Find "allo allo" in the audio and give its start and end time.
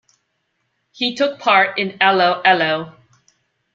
2.01-2.95